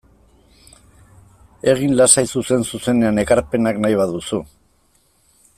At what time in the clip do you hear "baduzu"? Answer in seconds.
4.03-4.45